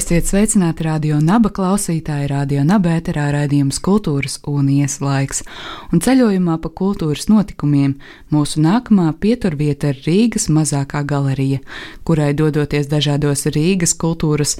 Esiet 0.00 0.24
sveicināti 0.30 0.86
radio 0.86 1.18
naba 1.20 1.50
klausītāji, 1.52 2.30
radio 2.30 2.62
naba 2.64 2.94
ēterā 2.96 3.26
raidījums 3.34 3.82
kultūras 3.84 4.38
un 4.48 4.70
ieslaiks. 4.72 5.42
Un 5.92 6.00
ceļojumā 6.00 6.54
pa 6.62 6.70
kultūras 6.80 7.26
notikumiem 7.28 7.98
mūsu 8.32 8.62
nākamā 8.64 9.10
pieturvieta 9.20 9.90
ir 9.92 10.00
Rīgas 10.06 10.48
mazākā 10.56 11.02
galerija, 11.04 11.60
kurai 12.08 12.30
dodoties 12.38 12.88
dažādos 12.88 13.44
Rīgas 13.52 13.92
kultūras 13.92 14.56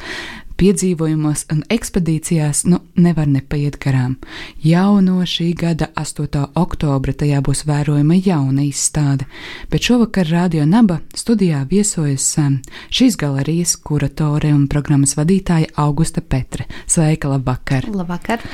piedzīvojumos 0.60 1.46
un 1.54 1.62
ekspedīcijās 1.72 2.64
nu, 2.68 2.80
nevar 3.00 3.28
nepaiet 3.30 3.78
garām. 3.80 4.18
Jau 4.64 5.00
no 5.04 5.22
šī 5.24 5.50
gada 5.56 5.88
8. 5.96 6.42
oktobra 6.60 7.14
tajā 7.16 7.40
būs 7.44 7.64
vērojama 7.68 8.18
jauna 8.20 8.66
izstāde, 8.68 9.24
bet 9.72 9.88
šovakar 9.88 10.28
Radio 10.28 10.66
Naba 10.68 11.00
studijā 11.16 11.62
viesojas 11.70 12.26
um, 12.42 12.58
šīs 12.92 13.16
galerijas 13.20 13.76
kuratore 13.80 14.52
un 14.52 14.66
programmas 14.68 15.16
vadītāja 15.16 15.72
Augusta 15.80 16.20
Petre. 16.20 16.68
Sveika, 16.86 17.32
labvakar! 17.32 17.88
Labvakar! 17.88 18.44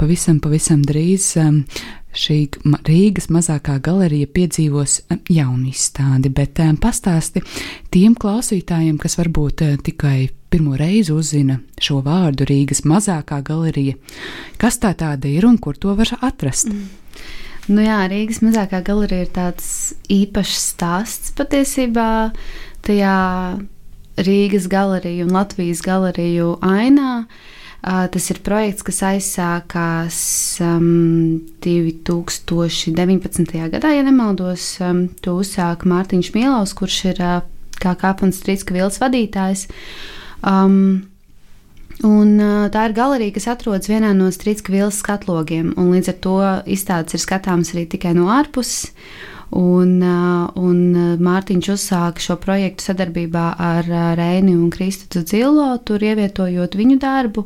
Pavisam, 0.00 0.42
pavisam 0.42 0.82
drīz. 0.82 1.36
Šī 2.12 2.36
Rīgas 2.84 3.30
mazākā 3.32 3.78
galerija 3.80 4.28
piedzīvos 4.28 4.98
jaunu 5.32 5.70
izstādi, 5.70 6.28
bet 6.28 6.60
um, 6.60 6.76
pastāsti 6.76 7.40
tiem 7.92 8.12
klausītājiem, 8.20 8.98
kas 9.00 9.16
varbūt 9.16 9.64
uh, 9.64 9.78
tikai 9.80 10.28
pirmo 10.52 10.76
reizi 10.76 11.14
uzzina 11.16 11.56
šo 11.80 12.02
vārdu 12.04 12.44
Rīgas 12.48 12.84
mazākā 12.84 13.40
galerija. 13.46 13.96
Kas 14.60 14.76
tā 14.82 14.92
tāda 14.98 15.30
ir 15.30 15.48
un 15.48 15.56
kur 15.56 15.78
to 15.80 15.94
var 15.96 16.12
atrast? 16.20 16.68
Mm. 16.68 16.90
Nu 17.72 17.86
jā, 17.86 18.02
Rīgas 18.12 18.42
mazākā 18.44 18.82
galerija 18.84 19.24
ir 19.24 19.32
tāds 19.32 19.66
īpašs 20.12 20.68
stāsts 20.74 21.32
patiesībā. 21.38 22.10
Tajā 22.84 23.16
Rīgas 24.20 24.68
galeriju 24.68 25.24
un 25.30 25.34
Latvijas 25.38 25.80
galeriju 25.86 26.58
ainā. 26.60 27.22
Uh, 27.22 27.58
tas 27.82 28.30
ir 28.30 28.38
projekts, 28.46 28.84
kas 28.86 29.00
aizsākās 29.02 30.18
um, 30.62 31.40
2019. 31.64 33.54
gadā, 33.74 33.90
ja 33.96 34.02
nemaldos. 34.06 34.76
Um, 34.80 35.08
to 35.24 35.34
uzsāka 35.42 35.88
Mārtiņš 35.90 36.30
Mielaus, 36.36 36.74
kurš 36.78 36.98
ir 37.10 37.22
uh, 37.22 37.40
kā 37.82 37.96
kāpnes 37.98 38.38
strīdska 38.42 38.78
vils 38.78 39.00
vadītājs. 39.02 39.68
Um, 40.42 41.08
Un, 42.02 42.32
uh, 42.40 42.66
tā 42.72 42.88
ir 42.88 42.94
galerija, 42.96 43.30
kas 43.36 43.44
atrodas 43.52 43.86
vienā 43.86 44.08
no 44.16 44.26
strīdska 44.32 44.72
vielas 44.72 44.96
skatlogiem, 44.98 45.68
un 45.78 45.92
līdz 45.92 46.08
ar 46.10 46.16
to 46.24 46.32
izstādes 46.74 47.14
ir 47.14 47.22
skatāmas 47.22 47.70
arī 47.76 47.84
tikai 47.92 48.10
no 48.16 48.24
ārpuses. 48.32 48.88
Uh, 48.90 49.31
un 49.52 50.80
Mārtiņš 51.22 51.70
uzsāka 51.74 52.22
šo 52.24 52.36
projektu 52.40 52.88
sadarbībā 52.88 53.46
ar 53.60 53.88
uh, 53.88 54.04
Reini 54.18 54.54
un 54.56 54.70
Kristu 54.72 55.22
Zilo, 55.28 55.68
tur 55.84 56.02
ievietojot 56.02 56.76
viņu 56.78 56.98
darbu, 57.02 57.44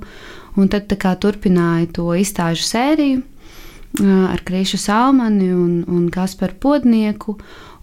un 0.57 0.71
tad 0.73 0.93
kā, 1.03 1.17
turpināja 1.21 1.89
to 1.99 2.07
izstāžu 2.15 2.67
sēriju 2.69 3.23
uh, 3.23 4.27
ar 4.31 4.43
Krīšu 4.47 4.81
Salmani 4.81 5.51
un, 5.55 5.81
un 5.91 6.07
Kasparu 6.15 6.59
Podnieku. 6.63 7.37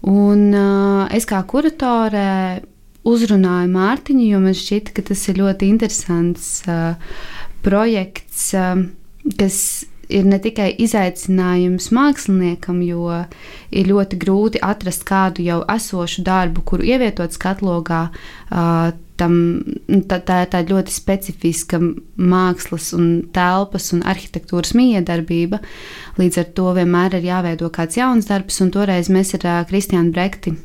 Un, 0.04 0.50
uh, 0.52 1.06
es 1.12 1.28
kā 1.28 1.40
kuratore 1.48 2.62
uzrunāju 3.04 3.70
Mārtiņu, 3.72 4.28
jo 4.32 4.40
man 4.40 4.56
šķita, 4.56 4.96
ka 4.96 5.04
tas 5.12 5.24
ir 5.28 5.40
ļoti 5.42 5.68
interesants 5.68 6.52
uh, 6.68 6.94
projekts, 7.64 8.50
uh, 8.56 8.86
kas 9.36 9.58
ir 10.08 10.26
ne 10.28 10.38
tikai 10.42 10.70
izaicinājums 10.84 11.90
māksliniekam, 11.94 12.80
jo 12.84 13.22
ir 13.70 13.90
ļoti 13.90 14.18
grūti 14.20 14.62
atrast 14.64 15.06
kādu 15.08 15.44
jau 15.46 15.60
esošu 15.74 16.24
darbu, 16.26 16.64
kuru 16.66 16.86
ievietot 16.94 17.34
skatlogā. 17.36 18.08
Tam, 19.14 19.34
nu, 19.86 20.00
tā, 20.10 20.18
tā 20.26 20.40
ir 20.42 20.48
tāda 20.50 20.74
ļoti 20.74 20.90
specifiska 20.90 21.78
mākslas, 22.18 22.88
un 22.98 23.22
telpas 23.34 23.92
un 23.94 24.02
arhitektūras 24.10 24.74
miedarbība. 24.74 25.62
Līdz 26.18 26.42
ar 26.42 26.52
to 26.58 26.74
vienmēr 26.80 27.20
ir 27.20 27.30
jāveido 27.30 27.70
kāds 27.70 28.00
jauns 28.00 28.26
darbs, 28.26 28.58
un 28.64 28.74
toreiz 28.74 29.12
mēs 29.14 29.36
ar 29.38 29.68
Kristiānu 29.70 30.10
Brekti 30.10 30.56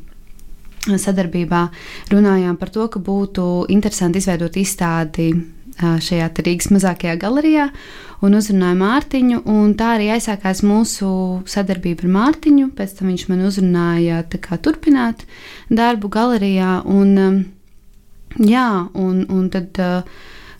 sadarbībā 0.88 1.68
runājām 2.10 2.56
par 2.56 2.70
to, 2.72 2.86
ka 2.88 3.00
būtu 3.04 3.66
interesanti 3.72 4.20
izveidot 4.22 4.56
izstādi 4.56 5.32
šajā 5.80 6.28
Rīgas 6.40 6.70
mazākajā 6.72 7.16
galerijā 7.20 7.68
un 8.24 8.36
uzrunāju 8.36 8.78
Mārtiņu. 8.80 9.42
Un 9.48 9.74
tā 9.78 9.94
arī 9.96 10.10
aizsākās 10.14 10.62
mūsu 10.66 11.10
sadarbība 11.48 12.04
ar 12.04 12.12
Mārtiņu. 12.16 12.70
Pēc 12.76 12.98
tam 12.98 13.10
viņš 13.12 13.28
man 13.30 13.46
uzrunāja 13.48 14.22
kā, 14.36 14.58
turpināt 14.60 15.24
darbu 15.70 16.10
galerijā. 16.12 16.80
Un, 16.84 17.44
jā, 18.36 18.68
un, 18.94 19.24
un 19.28 19.48
tad, 19.52 19.80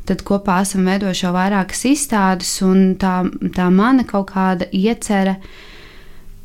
tad 0.09 0.25
kopā 0.25 0.60
esam 0.64 0.88
veidojuši 0.88 1.26
jau 1.26 1.34
vairākas 1.36 1.84
izstādes, 1.91 2.54
un 2.66 2.94
tā, 3.00 3.20
tā 3.56 3.69
mana 3.72 4.06
kaut 4.09 4.30
kāda 4.32 4.70
iecerē 4.72 5.36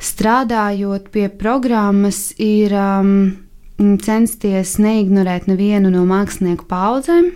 strādājot 0.04 1.10
pie 1.14 1.30
programmas 1.32 2.30
ir. 2.38 2.76
Um, 2.76 3.45
censties 3.78 4.78
neignorēt 4.80 5.50
nevienu 5.52 5.92
no 5.92 6.06
mākslinieku 6.08 6.68
paudzēm 6.70 7.34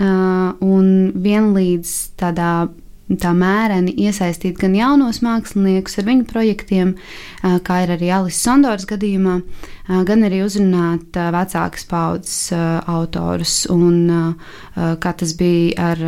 un 0.00 0.86
vienlīdz 1.16 1.96
tādā 2.20 2.52
tā 3.18 3.32
mēreni 3.34 3.90
iesaistīt 4.06 4.58
gan 4.60 4.74
jaunos 4.76 5.18
māksliniekus 5.24 5.98
ar 5.98 6.06
viņu 6.06 6.26
projektiem, 6.30 6.92
kā 7.66 7.80
ir 7.84 7.94
arī 7.96 8.10
Alice 8.14 8.38
Sondors 8.38 8.86
gadījumā, 8.86 9.40
gan 10.06 10.22
arī 10.28 10.44
uzrunāt 10.44 11.18
vecākas 11.34 11.88
paudzes 11.90 12.52
autorus, 12.54 13.64
un 13.72 14.38
kā 14.76 15.14
tas 15.18 15.34
bija 15.38 15.90
ar 15.90 16.06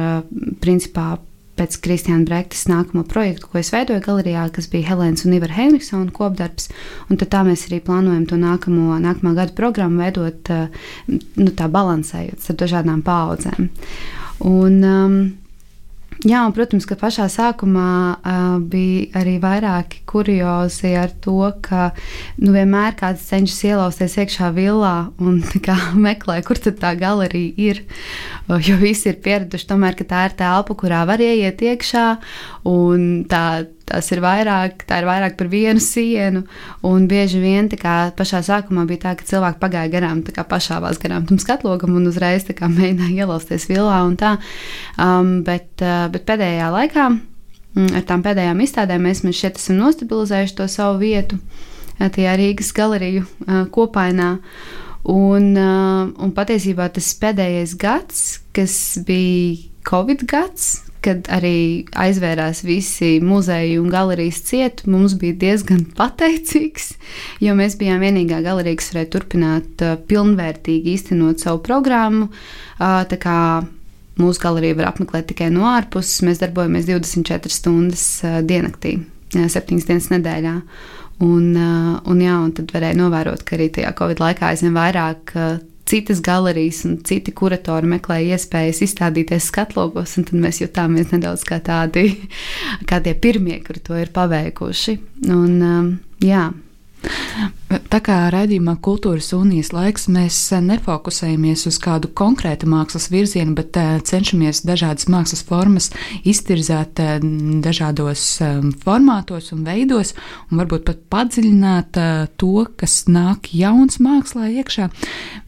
principā 0.63 1.17
pēc 1.63 1.79
Kristiāna 1.85 2.27
Brektas 2.27 2.67
nākamo 2.71 3.05
projektu, 3.09 3.49
ko 3.53 3.61
es 3.61 3.71
veidoju 3.75 4.03
galerijā, 4.03 4.49
kas 4.55 4.67
bija 4.73 4.91
Helēnas 4.91 5.27
un 5.27 5.37
Ivara 5.37 5.55
Henriksona 5.55 6.11
kopdarbs. 6.15 6.69
Un 7.09 7.21
tad 7.21 7.31
tā 7.35 7.45
mēs 7.47 7.69
arī 7.69 7.79
plānojam 7.85 8.27
to 8.27 8.39
nākamo, 8.41 8.99
nākamā 9.03 9.37
gada 9.39 9.55
programmu 9.59 10.03
veidot 10.03 10.51
eh, 10.51 10.83
nu, 11.07 11.53
tā 11.55 11.71
balansējot 11.71 12.51
ar 12.51 12.59
dažādām 12.65 13.05
paudzēm. 13.07 13.71
Un, 14.43 14.83
um, 14.83 15.17
Jā, 16.23 16.45
un, 16.47 16.53
protams, 16.55 16.85
ka 16.87 16.95
pašā 16.95 17.25
sākumā 17.33 17.93
uh, 18.15 18.43
bija 18.71 19.09
arī 19.19 19.33
vairāki 19.43 20.05
kuriozi 20.07 20.93
ar 20.95 21.11
to, 21.25 21.49
ka 21.65 21.89
nu, 22.39 22.53
vienmēr 22.55 22.95
kāds 23.01 23.25
cenšas 23.27 23.65
ielausties 23.67 24.15
iekšā 24.23 24.53
vilā 24.55 24.95
un 25.19 25.41
kā, 25.67 25.75
meklē, 26.07 26.39
kur 26.47 26.61
tā 26.63 26.95
galerija 27.01 27.57
ir. 27.59 27.83
Jo 28.63 28.79
visi 28.79 29.11
ir 29.11 29.19
pieraduši, 29.25 29.67
tomēr, 29.73 29.99
ka 29.99 30.07
tā 30.15 30.23
ir 30.29 30.39
telpa, 30.39 30.79
kurā 30.79 31.03
var 31.11 31.23
ieiet 31.23 31.59
iekšā, 31.67 32.07
un 32.71 33.25
tā 33.27 33.45
tas 33.89 34.09
ir 34.15 34.23
vairāk, 34.25 34.85
tā 34.89 35.01
ir 35.03 35.07
vairāk 35.09 35.37
par 35.39 35.49
vienu 35.53 35.83
sienu. 35.83 36.45
Un 36.87 37.09
bieži 37.11 37.41
vien 37.43 37.71
kā, 37.71 38.13
pašā 38.19 38.43
sākumā 38.47 38.85
bija 38.89 39.05
tā, 39.07 39.15
ka 39.19 39.27
cilvēki 39.29 39.61
pagāja 39.63 39.93
garām, 39.93 40.23
kā 40.27 40.45
pašāvās 40.49 41.01
garām 41.03 41.27
tam 41.29 41.41
skatlogam 41.43 41.97
un 41.99 42.09
uzreiz 42.11 42.47
kā, 42.49 42.71
mēģināja 42.71 43.27
ielausties 43.27 43.69
vilā 43.71 44.03
un 44.07 44.17
tā. 44.21 44.37
Um, 45.01 45.41
bet, 45.47 45.71
uh, 45.81 46.07
bet 46.13 46.27
pēdējā 46.29 46.71
laikā 46.75 47.09
mm, 47.11 47.91
ar 47.99 48.07
tām 48.09 48.25
pēdējām 48.27 48.63
izstādēm 48.67 49.09
mēs, 49.09 49.25
mēs 49.27 49.43
šeit 49.43 49.61
esam 49.61 49.81
nostabilizējuši 49.83 50.57
to 50.61 50.69
savu 50.71 51.03
vietu 51.03 51.41
uh, 51.41 52.07
tajā 52.07 52.37
Rīgas 52.41 52.73
galeriju 52.77 53.27
uh, 53.27 53.65
kopainā. 53.75 54.37
Un, 55.03 55.51
uh, 55.59 56.07
un 56.23 56.31
patiesībā 56.35 56.87
tas 56.95 57.09
pēdējais 57.19 57.75
gads, 57.81 58.25
kas 58.55 58.77
bija 59.07 59.73
Covid 59.89 60.23
gads, 60.31 60.77
kad 61.03 61.29
arī 61.33 61.85
aizvērās 61.99 62.63
visi 62.67 63.17
muzeji 63.25 63.79
un 63.81 63.91
galerijas 63.93 64.41
ciet, 64.47 64.85
mums 64.91 65.17
bija 65.21 65.37
diezgan 65.41 65.85
pateicīgs, 65.99 66.93
jo 67.43 67.57
mēs 67.59 67.77
bijām 67.81 68.03
vienīgā 68.05 68.43
galerija, 68.45 68.79
kas 68.81 68.93
varēja 68.93 69.13
turpināt 69.17 69.85
uh, 69.85 69.99
pilnvērtīgi 70.09 70.97
īstenot 70.97 71.43
savu 71.43 71.63
programmu. 71.67 72.31
Uh, 72.79 73.03
tā 73.11 73.19
kā 73.23 73.39
mūsu 74.21 74.43
galerija 74.43 74.79
var 74.79 74.93
apmeklēt 74.93 75.31
tikai 75.33 75.51
no 75.55 75.67
ārpuses, 75.73 76.23
mēs 76.27 76.43
darbojamies 76.43 76.89
24 76.91 77.53
stundas 77.53 78.07
uh, 78.27 78.41
diennaktī, 78.47 78.99
7 79.35 79.81
dienas 79.81 80.11
nedēļā. 80.13 80.57
Un, 81.23 81.53
un, 81.55 82.19
jā, 82.19 82.35
un 82.43 82.49
tad 82.57 82.73
varēja 82.75 82.99
novērot, 82.99 83.45
ka 83.47 83.55
arī 83.55 83.69
tajā 83.71 83.93
Covid 83.95 84.19
laikā 84.19 84.49
aizvien 84.49 84.73
vairāk 84.75 85.31
citas 85.93 86.23
galerijas 86.25 86.83
un 86.89 86.99
citi 87.05 87.35
kuratori 87.37 87.91
meklēja 87.91 88.39
iespējas 88.39 88.83
izstādīties 88.87 89.51
skatlogos, 89.53 90.17
un 90.19 90.29
tad 90.29 90.41
mēs 90.41 90.63
jutāmies 90.63 91.13
nedaudz 91.13 91.45
kā 91.49 91.61
tādi, 91.65 92.09
kā 92.89 93.03
tie 93.05 93.15
pirmie, 93.15 93.61
kuri 93.67 93.85
to 93.85 93.99
ir 94.01 94.13
paveikuši. 94.15 94.99
Un, 95.29 95.59
um, 95.61 95.91
jā. 96.25 96.49
Tā 97.73 98.01
kā 98.05 98.17
raidījumā 98.33 98.75
Kultūras 98.85 99.31
unijas 99.37 99.71
laiks 99.73 100.05
mēs 100.13 100.37
nefokusējamies 100.61 101.65
uz 101.71 101.79
kādu 101.81 102.11
konkrētu 102.13 102.69
mākslas 102.69 103.07
virzienu, 103.13 103.55
bet 103.57 103.77
eh, 103.81 103.95
cenšamies 104.05 104.63
dažādas 104.69 105.09
mākslas 105.13 105.45
formas 105.49 105.89
iztirzāt 106.29 107.01
eh, 107.01 107.23
dažādos 107.65 108.25
eh, 108.45 108.59
formātos 108.83 109.53
un 109.57 109.63
veidos, 109.65 110.13
un 110.51 110.61
varbūt 110.61 110.85
pat 110.89 111.01
padziļināt 111.13 112.01
to, 112.41 112.67
kas 112.77 113.05
nāk 113.09 113.53
jauns 113.57 114.01
mākslā 114.03 114.51
iekšā. 114.61 114.91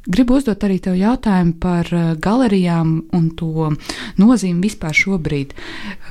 Gribu 0.04 0.36
uzdot 0.38 0.64
arī 0.66 0.78
tev 0.84 0.96
jautājumu 1.00 1.54
par 1.60 1.88
galerijām 2.20 2.90
un 3.16 3.30
to 3.36 3.70
nozīmi 4.20 4.66
vispār 4.66 4.92
šobrīd. 4.96 5.54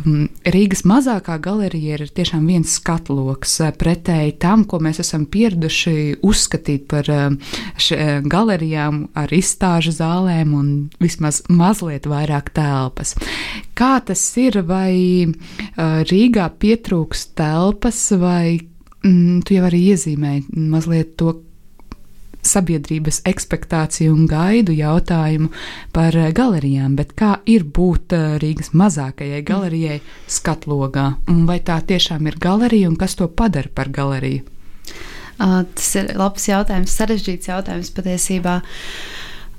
Um, 0.01 0.25
Rīgas 0.50 0.81
mazākā 0.89 1.38
galerija 1.42 2.00
ir 2.00 2.10
tiešām 2.10 2.48
viens 2.50 2.74
skatloks 2.80 3.60
pretēji 3.77 4.33
tam, 4.42 4.65
ko 4.65 4.81
mēs 4.81 5.04
esam 5.06 5.27
pieraduši 5.30 6.03
uzskatīt 6.26 6.88
par 6.92 7.10
eh, 7.12 7.24
eh, 7.96 8.20
galerijām 8.24 9.08
ar 9.20 9.34
izstāžu 9.34 9.94
zālēm 9.96 10.54
un 10.58 10.74
vismaz 11.04 11.42
mazliet 11.50 12.08
vairāk 12.10 12.54
telpas. 12.56 13.16
Kā 13.78 13.96
tas 14.06 14.24
ir, 14.42 14.62
vai 14.68 14.94
eh, 15.24 16.04
Rīgā 16.10 16.50
pietrūks 16.60 17.32
telpas, 17.38 18.06
vai 18.20 18.60
mm, 18.60 19.42
tu 19.48 19.58
jau 19.58 19.66
arī 19.70 19.88
iezīmēji 19.94 20.70
mazliet 20.70 21.18
to, 21.22 21.40
sabiedrības 22.44 23.22
ekspektāciju 23.30 24.14
un 24.14 24.26
gaidu 24.28 24.76
jautājumu 24.76 25.48
par 25.96 26.18
galerijām, 26.36 26.98
bet 27.00 27.14
kā 27.16 27.38
ir 27.50 27.64
būt 27.64 28.16
Rīgas 28.44 28.74
mazākajai 28.76 29.40
galerijai 29.48 30.02
skatlogā? 30.28 31.14
Un 31.32 31.46
vai 31.50 31.62
tā 31.64 31.80
tiešām 31.80 32.28
ir 32.28 32.40
galerija 32.44 32.92
un 32.92 33.00
kas 33.00 33.16
to 33.20 33.30
padara 33.32 33.72
par 33.74 33.94
galeriju? 33.96 34.53
Uh, 35.40 35.64
tas 35.74 35.90
ir 35.98 36.14
labs 36.18 36.46
jautājums, 36.48 36.94
sarežģīts 36.94 37.50
jautājums 37.50 37.90
patiesībā. 37.96 38.60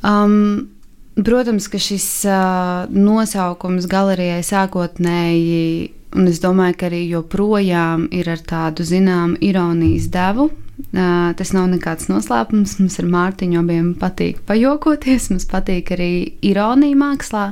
Um, 0.07 0.71
protams, 1.19 1.67
ka 1.71 1.81
šis 1.83 2.07
uh, 2.29 2.87
nosaukums 2.91 3.89
galerijai 3.91 4.43
sākotnēji, 4.47 5.91
un 6.15 6.31
es 6.31 6.39
domāju, 6.43 6.79
ka 6.79 6.91
arī 6.91 7.05
joprojām 7.11 8.07
ir 8.15 8.31
ar 8.31 8.45
tādu 8.47 8.87
zināmu 8.87 9.41
ironijas 9.43 10.11
devu. 10.15 10.51
Uh, 10.95 11.31
tas 11.39 11.53
nav 11.55 11.69
nekāds 11.71 12.09
noslēpums. 12.11 12.79
Mums 12.81 12.99
ar 13.03 13.11
Mārtiņu 13.11 13.61
abiem 13.61 13.93
patīk 13.99 14.41
pajokoties, 14.47 15.31
mums 15.31 15.47
patīk 15.51 15.95
arī 15.95 16.13
ironija 16.47 16.99
mākslā. 16.99 17.51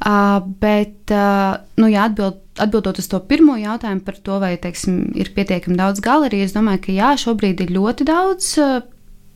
Uh, 0.00 0.40
bet, 0.60 1.12
uh, 1.12 1.60
nu, 1.80 1.88
ja 1.92 2.06
atbild 2.08 2.40
atbildot 2.62 3.00
uz 3.02 3.08
to 3.10 3.20
pirmo 3.24 3.56
jautājumu 3.60 4.04
par 4.06 4.20
to, 4.24 4.38
vai 4.42 4.54
teiksim, 4.60 5.02
ir 5.18 5.32
pietiekami 5.36 5.78
daudz 5.78 6.02
galeriju, 6.04 6.46
es 6.48 6.56
domāju, 6.56 6.84
ka 6.86 6.96
jā, 6.96 7.12
šobrīd 7.24 7.64
ir 7.64 7.74
ļoti 7.76 8.08
daudz 8.08 8.54
uh, 8.60 8.80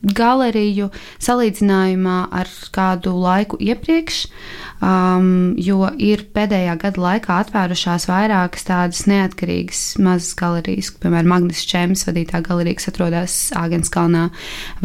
galeriju 0.05 0.89
salīdzinājumā 1.23 2.17
ar 2.35 2.49
kādu 2.75 3.13
laiku 3.17 3.57
iepriekš, 3.63 4.19
um, 4.83 5.55
jo 5.57 5.87
ir 5.97 6.25
pēdējā 6.35 6.75
gada 6.81 7.01
laikā 7.01 7.39
atvērušās 7.45 8.07
vairākas 8.09 8.67
tādas 8.67 9.05
neatkarīgas 9.09 9.83
mazas 10.03 10.35
galerijas, 10.37 10.91
piemēram, 11.01 11.31
Magnus 11.33 11.65
Čēmas 11.69 12.05
vadītā 12.09 12.43
galerija, 12.45 12.79
kas 12.79 12.91
atrodas 12.91 13.39
Āgenskalnā, 13.57 14.27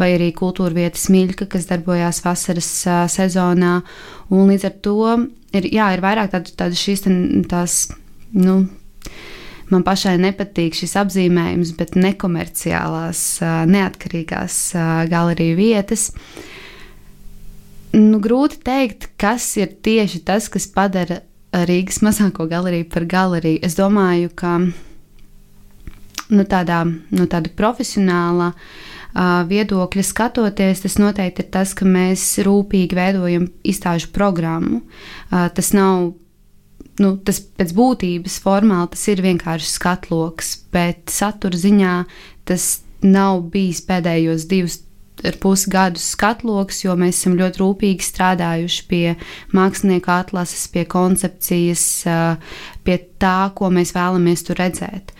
vai 0.01 0.13
arī 0.15 0.31
kultūra 0.37 0.73
vietas 0.77 1.09
Miļka, 1.13 1.49
kas 1.51 1.69
darbojās 1.69 2.23
vasaras 2.25 2.73
uh, 2.87 3.05
sezonā, 3.11 3.79
un 4.33 4.51
līdz 4.53 4.69
ar 4.71 4.77
to 4.85 4.99
ir, 5.53 5.69
jā, 5.69 5.93
ir 5.93 6.03
vairāk 6.03 6.33
tādu, 6.33 6.55
tādu 6.57 6.79
šīs 6.81 7.05
tās 7.51 7.83
nu, 8.37 8.55
man 9.71 9.83
pašai 9.87 10.17
nepatīk 10.21 10.77
šis 10.77 10.95
apzīmējums, 11.01 11.73
bet 11.79 11.97
nekomerciālās, 11.99 13.25
neatkarīgās 13.71 14.61
galeriju 15.11 15.59
vietas. 15.59 16.09
Nu, 17.91 18.21
grūti 18.23 18.61
pateikt, 18.61 19.09
kas 19.19 19.49
ir 19.59 19.73
tieši 19.83 20.23
tas, 20.27 20.47
kas 20.51 20.69
padara 20.71 21.19
Rīgas 21.51 21.99
mazāko 21.99 22.45
galeriju 22.47 22.87
par 22.93 23.03
galeriju. 23.05 23.59
Es 23.67 23.75
domāju, 23.75 24.31
ka 24.35 24.55
nu, 26.31 26.45
tādā, 26.47 26.85
nu, 26.87 27.27
tāda 27.27 27.51
profesionāla 27.59 28.53
uh, 28.53 29.43
viedokļa 29.49 30.05
skatoties, 30.07 30.85
tas 30.85 30.95
noteikti 31.01 31.43
ir 31.43 31.51
tas, 31.51 31.75
ka 31.75 31.87
mēs 31.87 32.23
rūpīgi 32.47 32.95
veidojam 32.95 33.49
izstāžu 33.67 34.13
programmu. 34.15 34.81
Uh, 35.27 35.49
tas 35.51 35.73
nav 35.75 36.13
nu, 37.01 37.15
tas 37.25 37.41
pēc 37.41 37.73
būtības 37.77 38.37
formāli 38.43 38.93
tas 38.93 39.07
ir 39.11 39.23
vienkārši 39.25 39.73
skatloks, 39.73 40.53
bet 40.73 41.11
satura 41.11 41.57
ziņā 41.57 41.97
tas 42.47 42.71
nav 43.01 43.41
bijis 43.53 43.81
pēdējos 43.87 44.47
divus 44.49 44.81
ar 45.27 45.37
pusi 45.41 45.69
gadus 45.69 46.05
skatloks, 46.15 46.81
jo 46.85 46.95
mēs 46.97 47.19
esam 47.19 47.35
ļoti 47.37 47.61
rūpīgi 47.61 48.05
strādājuši 48.05 48.85
pie 48.89 49.03
mākslinieka 49.55 50.21
atlases, 50.23 50.65
pie 50.73 50.85
koncepcijas, 50.89 51.85
pie 52.85 52.97
tā, 53.21 53.51
ko 53.57 53.69
mēs 53.73 53.93
vēlamies 53.97 54.45
tur 54.47 54.61
redzēt. 54.61 55.13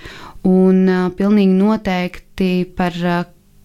Un 0.48 0.88
pilnīgi 1.18 1.54
noteikti 1.54 2.52
par 2.78 2.98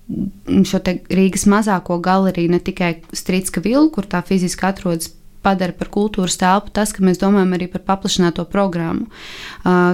šo 0.06 0.80
Rīgas 0.86 1.46
mazāko 1.50 1.98
galeriju, 2.04 2.52
ne 2.52 2.60
tikai 2.62 2.92
Strīdska 3.16 3.62
vilu, 3.64 3.88
kur 3.94 4.06
tā 4.06 4.20
fiziski 4.26 4.68
atrodas 4.68 5.10
padara 5.46 5.74
par 5.76 5.90
kultūras 5.94 6.38
telpu 6.40 6.74
tas, 6.74 6.92
ka 6.94 7.04
mēs 7.06 7.22
domājam 7.22 7.54
arī 7.56 7.70
par 7.70 7.84
paplašināto 7.86 8.46
programmu, 8.50 9.06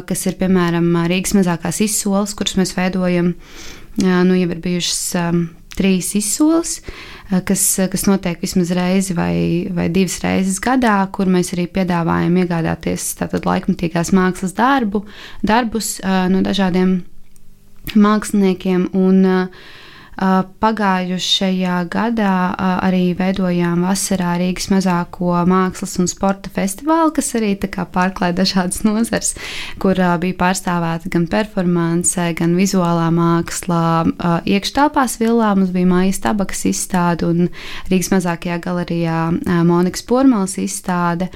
kas 0.08 0.26
ir 0.28 0.38
piemēram 0.40 0.88
Rīgas 1.12 1.36
mazākās 1.36 1.82
izsoles, 1.84 2.36
kuras 2.38 2.56
mēs 2.60 2.74
veidojam. 2.78 3.34
Nu, 4.00 4.32
jau 4.32 4.48
ir 4.48 4.60
bijušas 4.64 5.02
trīs 5.76 6.10
izsoles, 6.16 6.78
kas, 7.48 7.62
kas 7.92 8.06
notiek 8.08 8.40
vismaz 8.40 8.72
reizi 8.76 9.16
vai, 9.16 9.34
vai 9.72 9.90
divas 9.92 10.18
reizes 10.24 10.56
gadā, 10.64 10.96
kur 11.12 11.28
mēs 11.32 11.52
arī 11.56 11.66
piedāvājam 11.72 12.40
iegādāties 12.40 13.06
laikmatīgās 13.20 14.12
mākslas 14.16 14.56
darbu, 14.56 15.04
darbus 15.44 15.98
no 16.32 16.40
dažādiem 16.44 17.02
māksliniekiem. 17.98 18.88
Un, 18.96 19.24
uh, 19.26 19.80
Pagājušajā 20.20 21.76
gadā 21.88 22.32
arī 22.84 23.14
veidojām 23.16 23.86
vasarā 23.86 24.34
Rīgas 24.42 24.68
mazāko 24.68 25.32
mākslas 25.48 25.96
un 26.02 26.10
sporta 26.10 26.52
festivālu, 26.52 27.14
kas 27.16 27.32
arī 27.38 27.54
pārklāja 27.56 28.36
dažādas 28.36 28.82
nozars, 28.86 29.32
kur 29.80 29.96
bija 29.96 30.36
pārstāvēta 30.36 31.08
gan 31.12 31.26
performance, 31.32 32.28
gan 32.36 32.54
vizuālā 32.58 33.08
māksla. 33.14 33.82
Iekštelpās 34.44 35.16
vilā 35.22 35.54
mums 35.56 35.72
bija 35.72 35.88
mājas 35.88 36.20
tabakas 36.20 36.66
izstāde 36.68 37.26
un 37.32 37.48
Rīgas 37.88 38.12
mazākajā 38.12 38.60
galerijā 38.62 39.24
Monikas 39.64 40.04
Pormals 40.04 40.58
izstāde. 40.60 41.32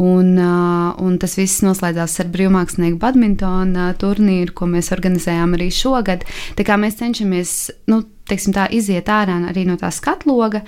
Un, 0.00 0.38
un 0.40 1.16
tas 1.20 1.34
viss 1.36 1.60
noslēdzās 1.60 2.14
ar 2.22 2.30
brīvmākslinieku 2.32 2.96
badmintona 3.02 3.90
turnīru, 4.00 4.54
ko 4.56 4.68
mēs 4.70 4.88
organizējām 4.96 5.58
arī 5.58 5.68
šogad. 5.76 6.24
Tā 6.56 6.64
kā 6.64 6.78
mēs 6.80 6.96
cenšamies 7.02 7.52
nu, 7.92 8.00
teiksim, 8.30 8.54
tā, 8.56 8.64
iziet 8.72 9.10
ārā 9.12 9.36
arī 9.50 9.66
no 9.68 9.76
tā 9.80 9.90
skatloga, 9.92 10.62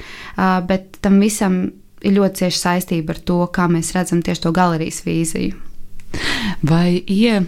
bet 0.68 1.00
tam 1.00 1.16
visam 1.22 1.62
ir 2.02 2.16
ļoti 2.18 2.42
cieša 2.42 2.60
saistība 2.60 3.16
ar 3.16 3.20
to, 3.24 3.38
kā 3.54 3.68
mēs 3.72 3.94
redzam 3.96 4.22
tieši 4.24 4.44
to 4.44 4.52
galerijas 4.54 5.02
vīziju. 5.06 5.68
Vai 6.68 7.00
ie, 7.08 7.38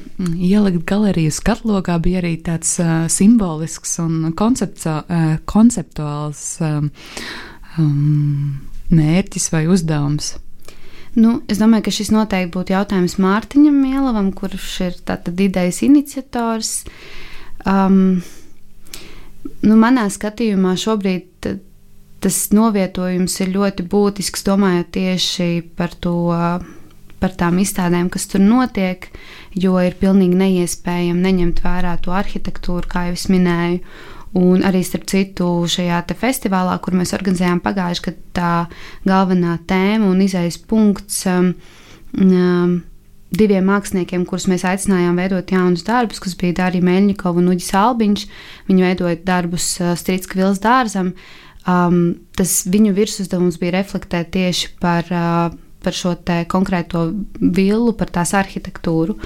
ielikt 0.41 0.87
galeriju 0.89 1.33
skatlogā 1.35 1.99
bija 2.03 2.23
arī 2.23 2.39
tāds 2.47 2.79
uh, 2.81 3.05
simbolisks 3.13 3.99
un 4.01 4.33
konceptu, 4.37 4.95
uh, 5.03 5.35
konceptuāls 5.45 6.45
um, 6.65 6.89
um, 7.79 8.55
mērķis 8.89 9.51
vai 9.53 9.67
uzdevums? 9.69 10.35
Nu, 11.15 11.37
es 11.47 11.61
domāju, 11.63 11.87
ka 11.87 11.93
šis 11.95 12.11
noteikti 12.11 12.51
būtu 12.57 12.75
jautājums 12.75 13.21
Mārtiņam 13.23 13.77
Mielavam, 13.79 14.33
kurš 14.35 14.71
ir 14.89 14.97
tātad 15.07 15.39
idejas 15.39 15.79
iniciators. 15.87 16.73
Um, 17.71 18.19
nu, 19.63 19.77
manā 19.79 20.09
skatījumā 20.11 20.75
šobrīd 20.81 21.51
tas 22.25 22.39
novietojums 22.57 23.37
ir 23.45 23.53
ļoti 23.55 23.87
būtisks, 23.93 24.47
domājot 24.47 24.95
tieši 24.99 25.51
par 25.79 25.95
to. 26.01 26.17
Par 27.25 27.33
tām 27.41 27.57
izstādēm, 27.63 28.11
kas 28.13 28.27
tur 28.29 28.43
notiek, 28.45 29.07
jo 29.57 29.79
ir 29.81 29.95
pilnīgi 29.97 30.37
neiespējami 30.37 31.23
neņemt 31.25 31.63
vērā 31.65 31.95
to 32.05 32.13
arhitektūru, 32.13 32.85
kā 32.91 33.07
jau 33.07 33.15
es 33.17 33.25
minēju, 33.33 33.79
Un 34.35 34.65
arī 34.67 34.81
starp 34.83 35.07
citu 35.07 35.47
šajā 35.71 36.01
festivālā, 36.19 36.75
kur 36.83 36.97
mēs 36.99 37.15
organizējām 37.15 37.61
pagājušajā 37.63 38.07
gadā, 38.09 38.25
tā 38.35 39.07
galvenā 39.07 39.61
tēma 39.69 40.09
un 40.11 40.25
izējas 40.25 40.59
punkts 40.59 41.21
um, 41.31 41.53
um, 42.19 42.75
diviem 43.31 43.67
māksliniekiem, 43.71 44.25
kurus 44.27 44.49
mēs 44.51 44.67
aicinājām 44.67 45.21
veidot 45.23 45.55
jaunus 45.55 45.87
darbus, 45.87 46.19
kas 46.23 46.35
bija 46.41 46.59
Dārija 46.65 46.87
Meļņikova 46.87 47.43
un 47.43 47.53
Uģis 47.55 47.71
Albiņš. 47.79 48.27
Viņi 48.71 48.87
veidoja 48.89 49.21
darbus 49.23 49.69
uh, 49.79 49.95
Strīdska 49.99 50.41
Vils 50.41 50.63
dārzam. 50.63 51.15
um, 51.71 52.17
tas 52.37 52.65
viņu 52.67 52.95
virsuzdevums 52.99 53.61
bija 53.63 53.79
reflektēt 53.79 54.35
tieši 54.35 54.75
par. 54.83 55.15
Uh, 55.15 55.61
par 55.85 55.97
šo 55.97 56.15
konkrēto 56.51 57.07
vilnu, 57.41 57.93
par 57.99 58.11
tās 58.15 58.35
arhitektūru. 58.37 59.19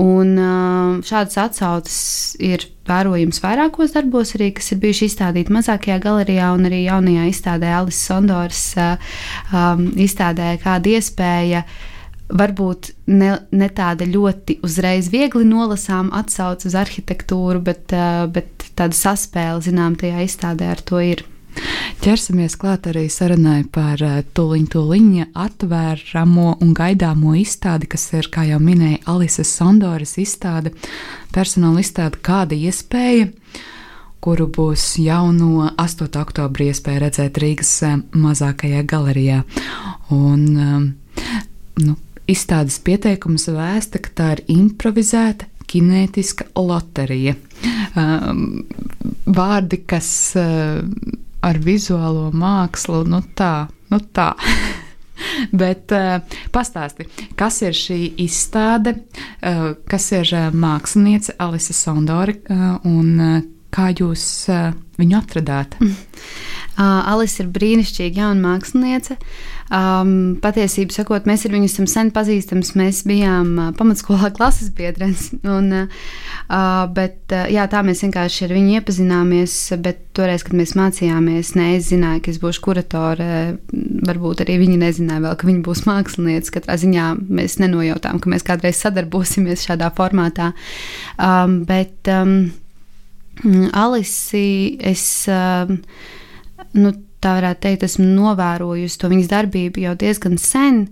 Un, 0.00 0.34
uh, 0.36 1.00
šādas 1.06 1.38
atsauces 1.46 2.00
ir 2.42 2.68
vērojams 2.88 3.40
vairākos 3.42 3.94
darbos, 3.94 4.34
arī, 4.36 4.50
kas 4.56 4.72
ir 4.74 4.82
bijuši 4.82 5.08
izstādīti 5.10 5.54
mazākajā 5.54 6.00
galerijā, 6.02 6.50
un 6.56 6.68
arī 6.68 6.84
jaunajā 6.86 7.28
izstādē 7.30 7.72
Alice 7.78 8.00
Sondors 8.00 8.66
uh, 8.80 9.16
um, 9.54 9.88
izstādē 9.96 10.56
kāda 10.62 10.96
iespēja 10.98 11.64
varbūt 12.32 12.92
ne, 13.12 13.34
ne 13.52 13.68
tāda 13.68 14.06
ļoti 14.08 14.60
uzreiz 14.64 15.10
viegli 15.12 15.44
nolasām 15.44 16.10
atsauce 16.16 16.70
uz 16.70 16.78
arhitektūru, 16.78 17.60
bet, 17.64 17.92
uh, 17.96 18.24
bet 18.32 18.70
tāda 18.78 18.96
saspēle, 18.96 19.60
zinām, 19.64 19.98
tajā 20.00 20.24
izstādē 20.26 20.72
ar 20.72 20.82
to 20.86 21.02
ir. 21.04 21.26
Ķersimies 22.02 22.56
klāt 22.58 22.88
arī 22.90 23.04
sarunai 23.12 23.60
par 23.70 24.00
tuliņu 24.34 24.70
tuliņa 24.72 25.26
atvēramo 25.38 26.56
un 26.64 26.72
gaidāmo 26.74 27.36
izstādi, 27.38 27.86
kas 27.92 28.08
ir, 28.16 28.26
kā 28.32 28.46
jau 28.48 28.58
minēja, 28.62 29.04
Alises 29.12 29.52
Sandoras 29.54 30.16
izstāde, 30.18 30.72
personāla 31.34 31.84
izstāde, 31.84 32.18
kāda 32.24 32.58
iespēja, 32.58 33.28
kuru 34.22 34.48
būs 34.50 34.96
jau 35.02 35.28
no 35.34 35.68
8. 35.70 36.10
oktobra 36.18 36.68
iespēja 36.72 37.04
redzēt 37.04 37.38
Rīgas 37.42 37.70
mazākajā 38.14 38.82
galerijā. 38.82 39.42
Un, 40.10 40.94
nu, 41.86 41.96
Izstādes 42.30 42.76
pieteikums 42.82 43.48
vēsta, 43.50 43.98
ka 44.02 44.10
tā 44.14 44.28
ir 44.36 44.44
improvizēta 44.54 45.48
kinētiska 45.70 46.52
loterija. 46.58 47.34
Um, 47.98 48.62
vārdi, 49.26 49.80
kas 49.86 50.10
ar 51.42 51.58
vizuālo 51.62 52.30
mākslu, 52.34 53.02
nu 53.08 53.22
tā, 53.36 53.68
nu 53.92 54.00
tā. 54.14 54.32
Bet 55.60 55.92
uh, 55.94 56.38
pastāsti, 56.52 57.06
kas 57.38 57.60
ir 57.62 57.76
šī 57.76 57.98
izstāde, 58.24 58.96
uh, 58.98 59.72
kas 59.88 60.08
ir 60.16 60.28
uh, 60.34 60.48
mākslinieca 60.50 61.36
Alise 61.44 61.76
Sondori 61.76 62.38
uh, 62.50 62.78
un 62.88 63.10
uh, 63.20 63.42
kā 63.74 63.90
jūs 63.96 64.24
uh, 64.52 64.72
viņu 65.00 65.20
atradāt? 65.22 65.78
Uh, 66.72 67.02
Alise 67.04 67.42
ir 67.42 67.50
brīnišķīga 67.52 68.22
jauna 68.22 68.40
māksliniece. 68.40 69.18
Um, 69.72 70.38
patiesībā 70.40 70.94
sakot, 70.94 71.26
mēs 71.28 71.42
ar 71.44 71.52
viņu 71.52 71.68
esam 71.68 71.88
sen 71.88 72.08
pazīstami. 72.12 72.64
Mēs 72.80 73.02
bijām 73.04 73.50
uh, 73.58 73.66
pamatskolā 73.76 74.30
klases 74.32 74.70
biedrens. 74.72 75.26
Un, 75.44 75.68
uh, 75.82 76.86
bet, 76.96 77.18
uh, 77.28 77.44
jā, 77.52 77.66
tā 77.68 77.82
mēs 77.84 78.00
vienkārši 78.06 78.46
ar 78.46 78.54
viņu 78.56 78.78
iepazināmies. 78.78 79.56
Bet 79.84 80.00
toreiz, 80.16 80.46
kad 80.48 80.56
mēs 80.56 80.72
mācījāmies, 80.80 81.52
ne 81.60 81.68
es 81.74 81.90
zināju, 81.92 82.24
ka 82.24 82.32
es 82.32 82.40
būšu 82.40 82.64
kuratore. 82.64 83.28
Varbūt 84.08 84.46
arī 84.46 84.56
viņi 84.64 84.80
nezināja, 84.80 85.26
vēl, 85.26 85.36
ka 85.36 85.50
viņa 85.50 85.64
būs 85.68 85.84
mākslinieca. 85.90 86.56
Katrā 86.56 86.80
ziņā 86.80 87.10
mēs 87.28 87.60
nenojautām, 87.60 88.16
ka 88.16 88.32
mēs 88.32 88.48
kādreiz 88.48 88.80
sadarbosimies 88.80 89.68
šādā 89.68 89.92
formātā. 89.92 90.54
Um, 91.20 91.60
bet 91.68 92.08
um, 92.08 92.48
Alisi, 93.72 94.78
es. 94.78 95.06
Um, 95.30 95.80
nu, 96.78 96.92
tā 97.22 97.36
varētu 97.38 97.62
teikt, 97.66 97.86
esmu 97.86 98.06
novērojusi 98.16 98.98
to 98.98 99.10
viņas 99.12 99.30
darbību 99.30 99.84
jau 99.84 99.96
diezgan 99.98 100.38
sen. 100.40 100.86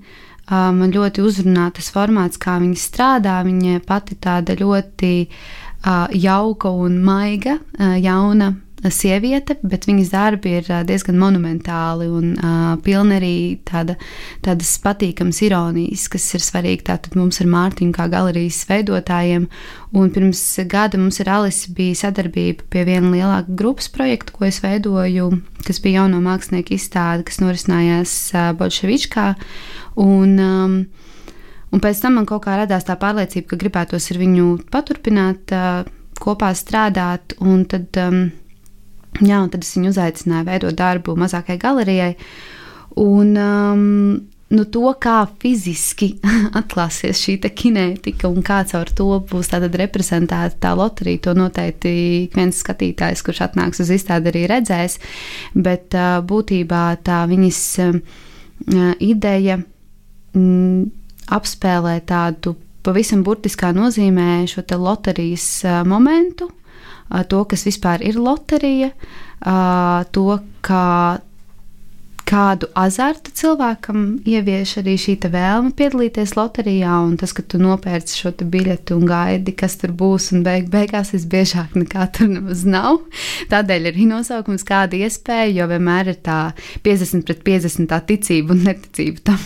Man 0.50 0.90
ļoti 0.90 1.22
uzrunā 1.22 1.68
tas 1.74 1.92
formāts, 1.94 2.38
kā 2.42 2.56
viņa 2.58 2.78
strādā. 2.78 3.36
Viņa 3.46 3.82
pati 3.86 4.16
tāda 4.18 4.56
ļoti 4.58 5.12
jauka 6.22 6.72
un 6.74 6.98
maiga, 7.06 7.58
jauna 8.02 8.50
sieviete, 8.88 9.58
bet 9.60 9.84
viņas 9.88 10.12
darbi 10.12 10.54
ir 10.60 10.68
diezgan 10.88 11.18
monumentāli 11.20 12.06
un 12.08 12.32
uh, 12.38 12.78
pilni 12.84 13.16
arī 13.18 13.34
tāda, 13.68 13.96
tādas 14.44 14.72
patīkamas 14.80 15.42
ironijas, 15.44 16.06
kas 16.12 16.24
ir 16.38 16.44
svarīgi 16.44 16.86
tātad 16.88 17.18
mums 17.18 17.42
ar 17.42 17.50
Mārtiņu 17.52 17.92
kā 17.96 18.08
galerijas 18.12 18.62
veidotājiem. 18.70 19.46
Un 20.00 20.12
pirms 20.14 20.42
gada 20.70 21.00
mums 21.00 21.20
ar 21.20 21.32
Alisi 21.40 21.74
bija 21.76 21.98
sadarbība 22.06 22.64
pie 22.72 22.86
viena 22.88 23.12
lielāka 23.12 23.58
grupas 23.58 23.90
projekta, 23.92 24.32
ko 24.36 24.48
es 24.48 24.62
veidoju, 24.64 25.28
kas 25.66 25.82
bija 25.84 26.00
jauno 26.00 26.22
mākslinieku 26.24 26.78
izstāde, 26.78 27.26
kas 27.28 27.42
norisinājās 27.44 28.16
uh, 28.32 28.50
Bolševičkā. 28.56 29.34
Un, 30.00 30.36
um, 30.40 30.80
Un 31.70 31.78
pēc 31.78 32.00
tam 32.02 32.16
man 32.18 32.24
kaut 32.26 32.40
kā 32.42 32.56
radās 32.58 32.82
tā 32.82 32.96
pārliecība, 32.98 33.52
ka 33.52 33.56
gribētos 33.60 34.08
ar 34.10 34.18
viņu 34.18 34.46
paturpināt, 34.74 35.52
uh, 35.54 35.84
kopā 36.20 36.50
strādāt. 36.58 37.36
Un 37.40 37.64
tad 37.70 37.96
um, 38.02 38.24
Jā, 39.18 39.40
un 39.42 39.50
tad 39.50 39.64
es 39.66 39.74
viņu 39.74 39.90
uzaicināju 39.90 40.46
veidot 40.46 40.76
darbu 40.78 41.16
mazākajai 41.18 41.60
galerijai. 41.60 42.12
Un, 43.00 43.32
um, 43.36 43.82
nu, 44.54 44.66
to, 44.74 44.84
kā 45.02 45.16
fiziski 45.42 46.12
atklāsies 46.60 47.18
šī 47.18 47.36
kinētika 47.42 48.30
un 48.30 48.44
kā 48.46 48.62
caur 48.70 48.90
to 48.96 49.08
būs 49.30 49.50
reprezentēta 49.52 50.56
tā 50.62 50.72
loterija, 50.78 51.24
to 51.26 51.34
noteikti 51.38 52.30
viens 52.34 52.62
skatītājs, 52.62 53.24
kurš 53.26 53.42
atnāks 53.48 53.82
uz 53.82 53.90
izstādi, 53.90 54.30
arī 54.30 54.46
redzēs. 54.50 54.98
Bet 55.54 55.94
uh, 55.98 56.22
būtībā 56.22 56.84
tā 57.02 57.24
viņas 57.30 57.62
uh, 57.84 58.00
ideja 59.02 59.58
mm, 59.58 60.86
apspēlē 61.34 61.98
tādu 62.06 62.54
pavisam 62.86 63.24
burtiskā 63.26 63.74
nozīmē 63.76 64.46
šo 64.48 64.64
loterijas 64.78 65.50
uh, 65.66 65.82
momentu 65.84 66.48
to, 67.28 67.42
kas 67.50 67.66
vispār 67.66 68.04
ir 68.06 68.20
loterija, 68.20 68.92
to, 70.14 70.38
kā 70.64 70.86
kādu 72.30 72.68
azartu 72.78 73.32
cilvēkam 73.34 74.02
ievieš 74.28 74.76
arī 74.80 74.94
šī 75.00 75.16
vēlme 75.32 75.72
piedalīties 75.76 76.36
loterijā, 76.38 76.92
un 77.02 77.16
tas, 77.18 77.32
ka 77.34 77.42
tu 77.42 77.58
nopērci 77.60 78.20
šo 78.20 78.32
biļeti 78.52 78.94
un 78.94 79.06
gaidi, 79.08 79.54
kas 79.58 79.76
tur 79.80 79.92
būs, 79.98 80.30
un 80.36 80.44
beig, 80.46 80.68
beigās 80.70 81.10
visbiežāk 81.16 81.74
nekā 81.78 82.06
tur 82.14 82.30
nemaz 82.30 82.62
nav. 82.68 83.02
Tādēļ 83.50 83.90
arī 83.90 84.06
nosaukums 84.10 84.66
kāda 84.68 85.00
iespēja, 85.00 85.50
jo 85.58 85.68
vienmēr 85.72 86.12
ir 86.14 86.20
tā 86.26 86.38
50 86.86 87.26
pret 87.26 87.44
50 87.46 87.90
tā 87.90 88.00
ticība 88.12 88.54
un 88.54 88.64
neticība 88.68 89.26
tam, 89.32 89.44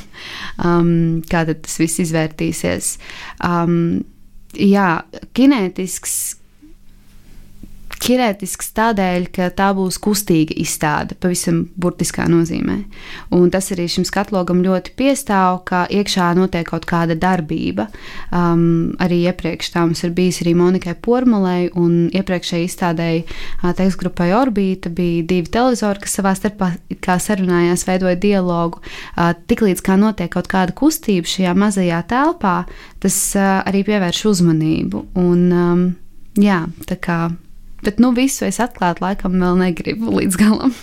um, 0.61 0.95
kā 1.31 1.47
tas 1.49 1.81
viss 1.81 2.03
izvērtīsies. 2.05 2.95
Um, 3.49 4.05
jā, 4.53 4.91
kinētisks 5.37 6.19
Kirētisks 8.03 8.73
tādēļ, 8.77 9.27
ka 9.33 9.47
tā 9.55 9.71
būs 9.77 9.97
kustīga 10.03 10.55
izstāde, 10.61 11.17
pavisam 11.21 11.63
burtiskā 11.81 12.27
nozīmē. 12.29 12.77
Un 13.37 13.53
tas 13.55 13.71
arī 13.73 13.87
šim 13.91 14.05
skatlogam 14.09 14.63
ļoti 14.65 14.93
piestāv, 14.99 15.63
ka 15.69 15.85
iekšā 15.93 16.33
notiek 16.37 16.67
kaut 16.69 16.89
kāda 16.91 17.17
darbība. 17.17 17.87
Um, 18.35 18.95
arī 19.03 19.23
iepriekš 19.31 19.71
tā 19.75 19.85
mums 19.87 20.03
ir 20.05 20.15
bijis 20.17 20.43
arī 20.45 20.57
Monikai 20.59 20.97
Pormulei, 21.05 21.71
un 21.81 22.11
iepriekšējai 22.13 22.69
izstādēji 22.69 23.23
tekstgrupai 23.79 24.31
Orbīta 24.37 24.93
bija 24.93 25.25
divi 25.31 25.53
televizori, 25.55 26.03
kas 26.05 26.19
savā 26.19 26.35
starpā 26.39 26.73
sarunājās, 27.25 27.87
veidoja 27.89 28.19
dialogu. 28.21 28.83
Uh, 29.15 29.33
Tiklīdz 29.49 29.85
kā 29.85 29.97
notiek 30.01 30.33
kaut 30.35 30.51
kāda 30.51 30.75
kustība 30.77 31.31
šajā 31.31 31.55
mazajā 31.57 32.03
telpā, 32.11 32.59
tas 33.01 33.17
uh, 33.39 33.63
arī 33.65 33.85
pievērš 33.87 34.25
uzmanību. 34.35 35.07
Un, 35.21 35.49
um, 35.55 35.89
jā, 36.41 36.65
tā 36.91 36.99
kā 37.01 37.19
Bet 37.85 38.01
nu, 38.03 38.15
visu 38.17 38.47
es 38.49 38.61
atklāt, 38.63 39.03
laikam, 39.05 39.39
vēl 39.41 39.61
negribu 39.61 40.19
līdz 40.19 40.41
galam. 40.41 40.75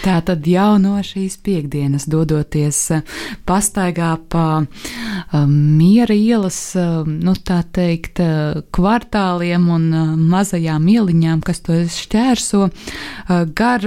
Tā 0.00 0.14
tad 0.24 0.46
jau 0.48 0.78
no 0.80 0.94
šīs 1.04 1.34
piekdienas, 1.44 2.06
dodoties 2.08 2.78
eh, 2.96 3.02
pastaigā 3.44 4.14
pa 4.32 4.44
um, 4.62 5.50
miera 5.76 6.16
ielas, 6.16 6.56
um, 6.80 7.18
nu 7.20 7.34
tā 7.36 7.58
teikt, 7.76 8.22
kvartāliem 8.72 9.66
un 9.74 9.90
mazajām 10.30 10.88
ieliņām, 10.88 11.42
kas 11.44 11.60
to 11.66 11.76
šķērso, 11.92 12.70
gar 13.58 13.84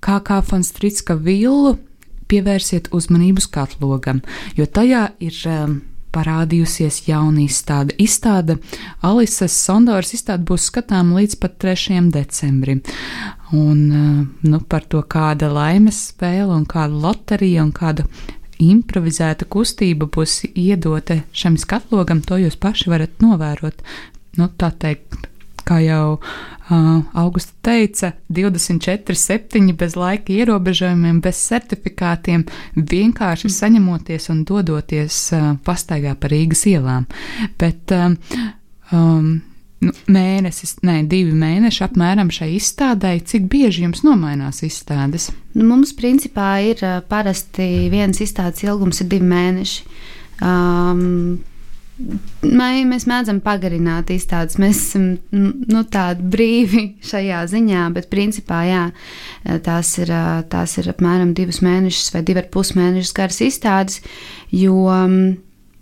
kā 0.00 0.40
Fonstricka 0.46 1.18
villu, 1.20 1.76
pievērsiet 2.28 2.90
uzmanību 2.94 3.42
skatlogam, 3.44 4.22
jo 4.56 4.66
tajā 4.68 5.08
ir 5.24 5.36
parādījusies 6.14 7.02
jauna 7.08 7.42
izstāde. 7.44 7.96
Izstāde 8.00 8.58
Alises 9.04 9.56
Sondoras 9.64 10.14
izstāde 10.16 10.46
būs 10.48 10.68
skatāma 10.70 11.20
līdz 11.20 11.38
pat 11.42 11.58
3. 11.64 12.00
decembrim. 12.14 12.82
Un 13.52 13.78
eh, 13.92 14.26
nu, 14.48 14.60
par 14.68 14.84
to, 14.90 15.02
kāda 15.02 15.50
laimes 15.52 16.08
spēle 16.12 16.52
un 16.56 16.66
kāda 16.68 17.00
loterija 17.06 17.64
un 17.64 17.72
kāda 17.72 18.04
improvizēta 18.58 19.46
kustība 19.48 20.08
būs 20.10 20.42
iedota 20.50 21.20
šim 21.32 21.56
skatlogam, 21.60 22.22
to 22.26 22.40
jūs 22.42 22.58
paši 22.60 22.90
varat 22.90 23.22
novērot. 23.22 23.84
Nu, 24.38 24.50
tā 24.58 24.70
teikt, 24.74 25.28
kā 25.68 25.80
jau 25.84 26.18
uh, 26.18 27.02
Augusta 27.18 27.52
teica, 27.64 28.12
24, 28.32 29.16
7 29.16 29.74
bez 29.78 29.96
laika 29.98 30.32
ierobežojumiem, 30.32 31.20
bez 31.24 31.40
certifikātiem, 31.48 32.46
vienkārši 32.76 33.48
mm. 33.48 33.56
saņemoties 33.58 34.30
un 34.34 34.44
dodoties 34.48 35.20
uh, 35.36 35.52
pastaigā 35.66 36.14
pa 36.18 36.32
Rīgas 36.32 36.64
ielām. 36.70 37.08
Bet, 37.60 37.94
um, 37.96 38.16
um, 38.92 39.30
nu, 39.84 39.94
mēnesis, 40.10 40.78
ne 40.86 41.00
divi 41.08 41.34
mēneši 41.36 41.84
apmēram 41.88 42.32
šai 42.34 42.52
izstādē. 42.56 43.16
Cik 43.24 43.48
bieži 43.52 43.84
jums 43.86 44.04
nomainās 44.06 44.62
izstādes? 44.66 45.30
Nu, 45.54 45.68
mums 45.72 45.94
principā 45.98 46.58
ir 46.66 46.82
parasti 47.10 47.88
viens 47.92 48.20
izstādes 48.24 48.64
ilgums 48.66 49.02
ir 49.04 49.12
divi 49.12 49.28
mēneši. 49.28 49.84
Um, 50.38 51.40
Mēs 51.98 53.06
mēdzam 53.10 53.40
pagarināt 53.42 54.12
izstādes. 54.14 54.58
Mēs 54.62 54.80
esam 54.84 55.06
nu, 55.34 55.82
tādi 55.90 56.28
brīvi 56.30 56.82
šajā 57.10 57.40
ziņā, 57.50 57.86
bet 57.96 58.06
principā 58.12 58.60
jā, 58.68 58.84
tās, 59.66 59.90
ir, 59.98 60.12
tās 60.52 60.76
ir 60.78 60.92
apmēram 60.92 61.34
divus 61.34 61.58
mēnešus 61.64 62.12
vai 62.14 62.22
divu 62.26 62.44
ar 62.44 62.50
pus 62.54 62.74
mēnešus 62.78 63.16
garas 63.18 63.40
izstādes. 63.42 63.98
Jo 64.54 64.86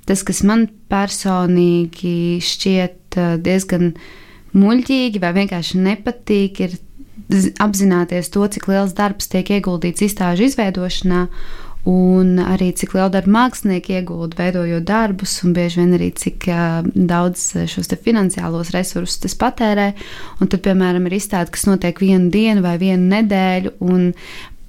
tas, 0.08 0.25
kas 0.25 0.40
man 0.46 0.70
personīgi 0.92 2.40
šķiet 2.44 3.20
diezgan 3.44 3.92
muļķīgi 4.56 5.20
vai 5.20 5.35
vienkārši 5.37 5.85
nepatīk, 5.85 6.64
ir 6.64 6.80
apzināties 7.61 8.30
to, 8.32 8.46
cik 8.56 8.68
liels 8.70 8.94
darbs 8.96 9.28
tiek 9.32 9.50
ieguldīts 9.58 10.04
izstāžu 10.06 10.46
izveidošanā 10.46 11.26
un 11.87 12.40
arī 12.43 12.73
cik 12.75 12.97
lielu 12.97 13.12
darbu 13.14 13.31
mākslinieki 13.31 13.95
iegūda 14.00 14.38
veidojot 14.40 14.87
darbus, 14.87 15.37
un 15.47 15.55
bieži 15.55 15.81
vien 15.83 15.95
arī 15.95 16.11
cik 16.19 16.49
daudz 16.95 17.45
šos 17.71 17.93
finansiālos 18.02 18.73
resursus 18.75 19.23
tas 19.23 19.37
patērē. 19.38 19.93
Un 20.40 20.50
tad, 20.50 20.64
piemēram, 20.66 21.07
ir 21.07 21.19
izstāde, 21.21 21.52
kas 21.55 21.69
notiek 21.69 22.00
vienu 22.02 22.31
dienu 22.35 22.64
vai 22.66 22.75
vienu 22.83 23.07
nedēļu, 23.14 23.76
un 23.87 24.11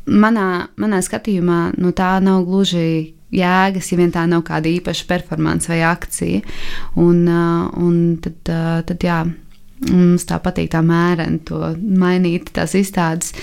manā, 0.07 0.67
manā 0.77 1.01
skatījumā 1.03 1.61
no 1.81 1.93
tā 1.97 2.17
nav 2.23 2.45
gluži 2.47 3.15
jēgas, 3.33 3.89
ja 3.91 3.97
vien 3.99 4.13
tā 4.13 4.23
nav 4.29 4.43
kāda 4.47 4.69
īpaša 4.71 5.07
performance 5.09 5.71
vai 5.71 5.81
akcija. 5.87 6.43
Un, 7.01 7.25
un 7.27 7.97
tad, 8.23 8.53
tad 8.87 9.03
jā. 9.03 9.23
Mums 9.77 10.23
tā 10.25 10.39
patīk 10.41 10.71
tā 10.73 10.79
mēreni 10.81 11.37
to 11.45 11.59
mainīt, 11.77 12.47
tās 12.55 12.71
izstādes. 12.73 13.35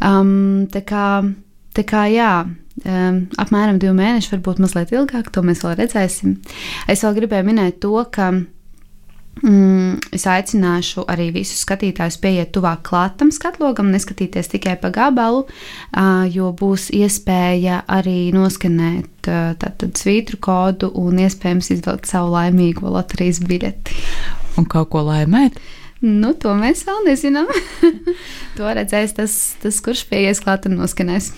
Um, 0.00 0.64
tā 0.72 0.80
kā, 0.88 1.20
tā 1.76 1.84
kā 1.84 2.06
jā, 2.08 2.30
um, 2.82 3.20
apmēram 3.40 3.78
divi 3.82 3.94
mēneši, 3.98 4.32
varbūt 4.34 4.62
mazliet 4.64 4.94
ilgāk, 4.94 5.30
to 5.34 5.44
mēs 5.46 5.62
vēl 5.64 5.78
redzēsim. 5.82 6.36
Es 6.90 7.04
vēl 7.06 7.20
gribēju 7.20 7.46
minēt 7.46 7.78
to, 7.84 7.94
ka 8.14 8.30
mm, 8.34 10.10
es 10.14 10.26
aicināšu 10.30 11.06
arī 11.10 11.28
visus 11.34 11.62
skatītājus 11.64 12.18
pieiet 12.22 12.52
tuvāk 12.54 12.82
klātam 12.88 13.30
skatlogam, 13.34 13.92
neskatīties 13.94 14.50
tikai 14.56 14.76
pa 14.82 14.90
gabalu, 14.94 15.44
uh, 15.46 16.24
jo 16.30 16.50
būs 16.56 16.90
iespēja 16.94 17.84
arī 17.86 18.32
noskanēt 18.34 19.30
uh, 19.30 19.54
tātad 19.60 19.94
svītru 20.00 20.40
kodu 20.42 20.90
un 21.00 21.22
iespējams 21.24 21.72
izvilkt 21.76 22.10
savu 22.10 22.34
laimīgo 22.34 22.90
loterijas 22.90 23.42
biļeti. 23.44 24.02
Un 24.58 24.68
kaut 24.70 24.92
ko 24.92 25.02
laimēt? 25.06 25.56
Nu, 26.04 26.34
to 26.36 26.52
mēs 26.58 26.82
vēl 26.84 27.06
nezinām. 27.06 27.48
to 28.58 28.72
redzēs 28.76 29.14
tas, 29.16 29.34
tas 29.62 29.80
kurš 29.80 30.04
pieies 30.10 30.42
klāt 30.44 30.68
un 30.68 30.76
noskanēs. 30.82 31.30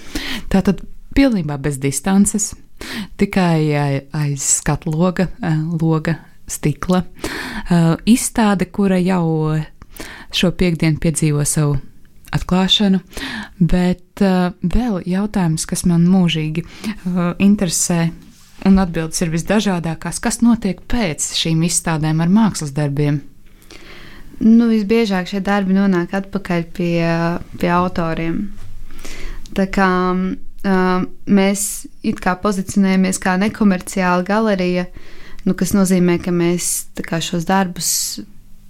Tātad 0.51 0.83
pilnībā 1.17 1.57
bez 1.63 1.81
distances, 1.83 2.53
tikai 3.17 3.73
aiz 4.13 4.45
skatu 4.61 4.93
loga, 4.93 5.31
loga 5.81 6.19
stikla. 6.47 7.03
Izstāde, 8.07 8.69
kura 8.71 8.99
jau 9.01 9.57
šo 10.37 10.53
piekdienu 10.53 11.01
piedzīvo 11.03 11.45
savu 11.49 11.79
atklāšanu, 12.37 13.01
bet 13.59 14.21
vēl 14.21 15.01
jautājums, 15.09 15.65
kas 15.67 15.87
man 15.89 16.07
mūžīgi 16.11 16.67
interesē. 17.43 18.11
Un 18.67 18.81
atbildes 18.81 19.21
ir 19.21 19.29
visdažādākās. 19.31 20.17
Kas 20.25 20.41
notiek 20.41 20.81
pēc 20.89 21.27
šīm 21.37 21.61
izstādēm 21.69 22.23
ar 22.25 22.31
mākslas 22.33 22.73
darbiem? 22.75 23.21
Nu, 24.41 24.67
visbiežāk 24.71 25.29
šie 25.29 25.43
darbi 25.45 25.77
nonāk 25.77 26.15
atpakaļ 26.17 26.65
pie, 26.75 27.05
pie 27.61 27.71
autoriem. 27.73 28.41
Tā 29.57 29.69
kā 29.73 29.91
mēs 30.67 31.87
it 32.07 32.23
kā 32.23 32.37
pozicionējamies 32.43 33.21
kā 33.23 33.37
nekomerciāla 33.41 34.25
galerija, 34.27 34.87
nu, 35.47 35.55
kas 35.55 35.75
nozīmē, 35.77 36.19
ka 36.23 36.35
mēs 36.35 36.89
kā, 37.07 37.21
šos 37.23 37.47
darbus 37.49 37.91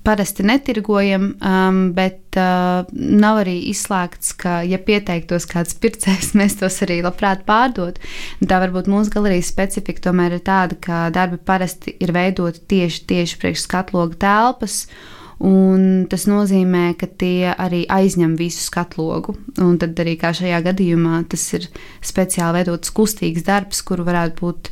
parasti 0.07 0.45
netirgojam, 0.47 1.33
um, 1.43 1.79
bet 1.97 2.39
uh, 2.39 2.87
nav 2.95 3.41
arī 3.41 3.57
izslēgts, 3.73 4.37
ka, 4.39 4.61
ja 4.63 4.79
pieteiktos 4.79 5.49
kāds 5.51 5.75
pircējs, 5.83 6.31
mēs 6.39 6.55
tos 6.61 6.79
arī 6.87 7.01
labprāt 7.03 7.43
pārdot. 7.49 7.99
Tā 8.39 8.61
varbūt 8.63 8.91
mūsu 8.93 9.11
galerijas 9.17 9.51
specifika 9.51 10.05
tomēr 10.07 10.39
ir 10.39 10.45
tāda, 10.47 10.79
ka 10.79 11.01
darbi 11.15 11.41
parasti 11.43 11.97
ir 11.99 12.15
veidoti 12.15 12.63
tieši, 12.71 13.03
tieši 13.11 13.41
priekš 13.43 13.67
skatloga 13.67 14.21
telpas. 14.23 14.85
Un 15.45 16.07
tas 16.09 16.25
nozīmē, 16.25 16.95
ka 16.97 17.09
tie 17.21 17.53
arī 17.53 17.83
aizņem 17.93 18.39
visu 18.39 18.63
skatlogu. 18.65 19.35
Un 19.61 19.77
tad 19.81 19.99
arī 20.01 20.15
kā 20.21 20.31
šajā 20.37 20.63
gadījumā 20.65 21.27
tas 21.29 21.45
ir 21.59 21.67
speciāli 22.01 22.63
veidots 22.63 22.93
kustīgs 22.97 23.45
darbs, 23.45 23.83
kuru 23.85 24.07
varētu 24.07 24.41
būt 24.41 24.71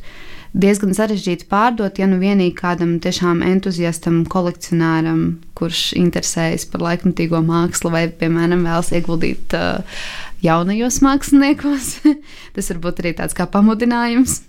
diezgan 0.55 0.95
sarežģīti 0.95 1.45
pārdot, 1.51 1.99
ja 1.99 2.07
nu 2.09 2.17
vienīgi 2.17 2.55
kādam 2.57 2.95
tiešām 3.03 3.43
entuziastam, 3.45 4.23
kolekcionāram, 4.31 5.21
kurš 5.57 5.91
interesējas 5.99 6.65
par 6.71 6.85
laikmatīgo 6.87 7.43
mākslu 7.45 7.91
vai, 7.93 8.07
piemēram, 8.09 8.63
vēlas 8.65 8.89
ieguldīt 8.95 9.53
uh, 9.57 10.01
jaunajos 10.45 11.01
māksliniekos. 11.05 11.91
tas 12.55 12.73
var 12.73 12.81
būt 12.87 13.03
arī 13.03 13.13
tāds 13.19 13.37
kā 13.37 13.45
pamudinājums. 13.51 14.39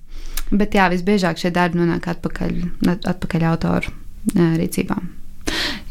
Bet 0.55 0.79
jā, 0.79 0.87
visbiežāk 0.93 1.43
šie 1.43 1.53
darbi 1.53 1.83
nonāk 1.83 2.07
atpakaļ, 2.15 2.59
atpakaļ 3.03 3.49
autoru 3.51 3.93
uh, 3.93 4.57
rīcībām. 4.57 5.16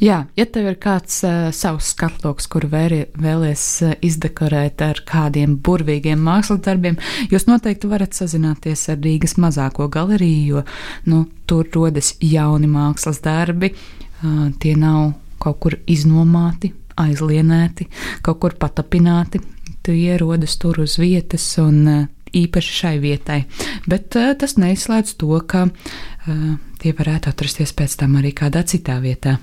Jā, 0.04 0.26
ja 0.36 0.46
tev 0.46 0.68
ir 0.68 0.76
kāds 0.82 1.22
uh, 1.24 1.50
savs 1.56 1.94
skatloks, 1.94 2.50
kuru 2.52 2.68
vēri, 2.72 3.06
vēlies 3.16 3.64
uh, 3.86 3.94
izdekorēt 4.04 4.84
ar 4.84 5.00
kādiem 5.08 5.56
burvīgiem 5.64 6.20
mākslas 6.20 6.60
darbiem, 6.66 6.98
jūs 7.32 7.48
noteikti 7.48 7.88
varat 7.88 8.18
sazināties 8.18 8.90
ar 8.92 9.00
Rīgas 9.00 9.38
mazāko 9.40 9.88
galeriju, 9.92 10.60
jo 10.60 10.66
nu, 11.08 11.22
tur 11.48 11.70
rodas 11.74 12.12
jauni 12.20 12.68
mākslas 12.72 13.22
darbi. 13.24 13.72
Uh, 14.20 14.50
tie 14.60 14.76
nav 14.80 15.14
kaut 15.40 15.62
kur 15.64 15.78
iznomāti, 15.88 16.74
aizlienēti, 17.00 17.88
kaut 18.26 18.42
kur 18.44 18.60
patapināti. 18.60 19.42
Tu 19.86 19.94
ierodas 19.94 20.58
tur 20.58 20.82
uz 20.82 21.00
vietas 21.00 21.48
un 21.62 21.82
uh, 21.88 22.06
īpaši 22.36 22.78
šai 22.82 22.96
vietai. 23.00 23.42
Bet 23.88 24.16
uh, 24.20 24.34
tas 24.38 24.58
neizslēdz 24.60 25.18
to, 25.22 25.34
ka 25.48 25.68
uh, 25.70 26.48
tie 26.82 26.96
varētu 26.98 27.32
atrasties 27.32 27.76
pēc 27.78 28.00
tam 28.04 28.20
arī 28.20 28.36
kādā 28.36 28.66
citā 28.68 29.00
vietā. 29.04 29.40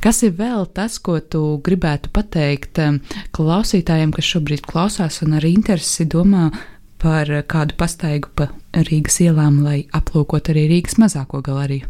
Kas 0.00 0.22
ir 0.24 0.32
vēl 0.38 0.64
tas, 0.72 0.96
ko 0.96 1.18
tu 1.20 1.60
gribētu 1.64 2.08
pateikt 2.16 2.78
um, 2.80 3.00
klausītājiem, 3.36 4.14
kas 4.16 4.30
šobrīd 4.32 4.64
klausās 4.64 5.20
un 5.26 5.36
ar 5.36 5.44
interesi 5.44 6.06
domā 6.08 6.48
par 7.00 7.28
kādu 7.48 7.76
pastaigu 7.80 8.30
pa 8.36 8.48
Rīgas 8.72 9.20
ielām, 9.20 9.60
lai 9.64 9.82
aplūkot 9.96 10.48
arī 10.52 10.66
Rīgas 10.72 10.96
mazāko 11.00 11.42
galeriju? 11.44 11.88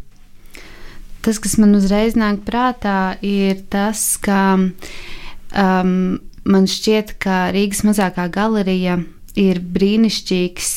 Tas, 1.22 1.38
kas 1.38 1.54
man 1.60 1.76
uzreiz 1.76 2.16
nāk 2.18 2.42
prātā, 2.46 3.14
ir 3.22 3.62
tas, 3.70 4.02
ka 4.24 4.56
um, 4.58 5.94
man 6.48 6.68
šķiet, 6.70 7.14
ka 7.22 7.50
Rīgas 7.54 7.84
mazākā 7.86 8.26
galerija 8.32 8.98
ir 9.38 9.62
brīnišķīgs 9.62 10.72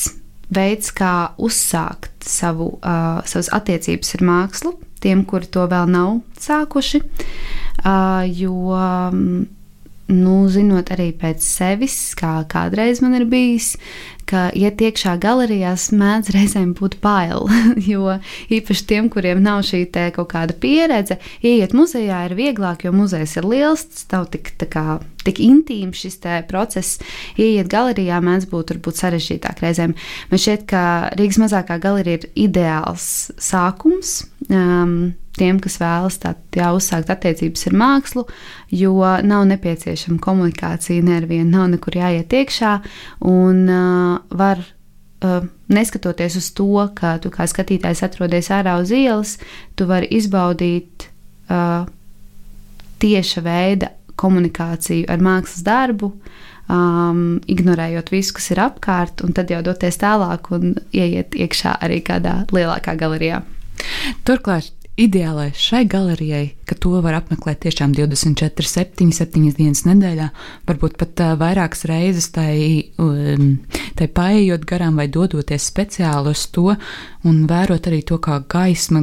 veids, 0.54 0.94
kā 0.94 1.34
uzsākt 1.42 2.28
savu, 2.28 2.76
uh, 2.78 3.24
savas 3.26 3.50
attiecības 3.58 4.14
ar 4.18 4.28
mākslu 4.28 4.76
tiem, 5.04 5.24
kuri 5.28 5.50
to 5.52 5.68
vēl 5.70 5.90
nav 5.92 6.18
sākuši. 6.40 7.02
Jo, 8.40 8.78
nu, 10.08 10.34
zinot 10.52 10.90
arī 10.92 11.10
pēc 11.16 11.44
sevis, 11.44 11.96
kā 12.18 12.36
kādreiz 12.48 13.00
man 13.04 13.16
ir 13.16 13.24
bijis, 13.28 13.74
ka 14.28 14.48
iet 14.56 14.80
iekšā 14.82 15.14
galerijās 15.20 15.90
mēdz 15.94 16.32
reizēm 16.34 16.74
būt 16.78 16.98
bail. 17.04 17.48
Jo 17.84 18.16
īpaši 18.52 18.84
tiem, 18.88 19.08
kuriem 19.12 19.42
nav 19.44 19.62
šī 19.66 19.84
kaut 20.14 20.30
kāda 20.32 20.54
pieredze, 20.56 21.18
ieiet 21.44 21.74
muzejā 21.76 22.24
ir 22.28 22.34
vieglāk, 22.38 22.84
jo 22.86 22.92
muzejs 22.94 23.36
ir 23.40 23.48
liels, 23.48 23.84
nav 24.12 24.28
tik, 24.32 24.54
kā, 24.72 24.98
tik 25.26 25.40
intīms 25.42 26.00
šis 26.00 26.20
process. 26.48 27.00
Ieiet 27.36 27.68
galerijā 27.72 28.20
mēdz 28.24 28.48
būt 28.50 28.74
varbūt 28.74 29.00
sarežģītāk 29.00 29.64
reizēm. 29.64 29.96
Man 30.30 30.44
šķiet, 30.44 30.66
ka 30.70 30.84
Rīgas 31.18 31.40
mazākā 31.42 31.78
galerija 31.82 32.22
ir 32.22 32.28
ideāls 32.48 33.30
sākums. 33.38 34.22
Um, 34.52 35.14
tiem, 35.38 35.58
kas 35.62 35.78
vēlas 35.80 36.18
tā, 36.22 36.34
uzsākt 36.76 37.10
attiecības 37.10 37.66
ar 37.70 37.76
mākslu, 37.80 38.26
jo 38.74 38.94
nav 39.24 39.46
nepieciešama 39.50 40.20
komunikācija 40.22 41.04
nevienam, 41.04 41.50
nav 41.54 41.70
nekur 41.74 41.96
jāiet 41.98 42.32
iekšā 42.32 42.78
un 43.30 43.66
uh, 43.68 44.22
var. 44.30 44.64
Uh, 45.24 45.46
neskatoties 45.72 46.34
uz 46.36 46.50
to, 46.52 46.66
ka 46.92 47.14
tu 47.22 47.30
kā 47.32 47.46
skatītājs 47.48 48.02
atrodies 48.04 48.50
ārā 48.52 48.74
uz 48.82 48.90
ielas, 48.92 49.38
tu 49.72 49.86
vari 49.88 50.10
izbaudīt 50.12 51.06
uh, 51.48 51.86
tieša 53.00 53.44
veida 53.46 53.88
komunikāciju 54.20 55.08
ar 55.08 55.24
mākslas 55.24 55.64
darbu, 55.64 56.10
um, 56.68 57.24
ignorējot 57.50 58.12
visu, 58.12 58.36
kas 58.36 58.50
ir 58.52 58.62
apkārt, 58.66 59.24
un 59.24 59.32
tad 59.36 59.50
jau 59.52 59.62
doties 59.64 59.98
tālāk 60.02 60.52
un 60.54 60.76
ieiet 60.92 61.36
iekšā 61.38 61.78
arī 61.84 62.02
kādā 62.04 62.42
lielākā 62.52 62.96
galerijā. 63.00 63.42
Turklāt 64.24 64.72
ideālais 64.94 65.58
šai 65.58 65.82
galerijai, 65.90 66.52
ka 66.68 66.76
to 66.78 67.00
var 67.02 67.16
apmeklēt 67.18 67.64
tiešām 67.64 67.94
24, 67.96 68.68
7, 68.70 69.10
7 69.14 69.48
dienas 69.56 69.82
nedēļā, 69.88 70.28
varbūt 70.68 70.94
pat 71.00 71.22
uh, 71.24 71.32
vairākas 71.40 71.82
reizes 71.90 72.28
tai, 72.34 72.92
um, 73.02 73.56
tai 73.98 74.06
paējot 74.06 74.66
garām 74.70 75.00
vai 75.00 75.08
dodoties 75.10 75.66
speciāli 75.72 76.30
uz 76.30 76.46
to 76.54 76.76
un 77.26 77.42
vērot 77.50 77.90
arī 77.90 78.04
to, 78.06 78.20
kā 78.22 78.38
gaisma, 78.50 79.02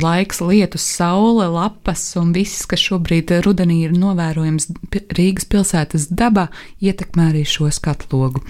laiks, 0.00 0.40
lietus, 0.40 0.88
saule, 0.96 1.50
lapas 1.52 2.08
un 2.20 2.32
viss, 2.36 2.64
kas 2.70 2.80
šobrīd 2.88 3.36
rudenī 3.44 3.82
ir 3.84 3.96
novērojams 3.96 4.70
Rīgas 5.16 5.48
pilsētas 5.52 6.08
dabā, 6.16 6.48
ietekmē 6.80 7.30
arī 7.34 7.44
šo 7.44 7.68
skatu 7.74 8.08
logu. 8.16 8.44